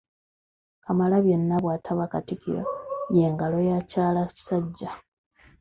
Kamalabyonna 0.83 1.55
bw’ataba 1.63 2.05
katikkiro 2.11 2.63
ye 3.15 3.25
ngalo 3.33 3.57
ya 3.69 3.77
kyalakisajja. 3.89 4.89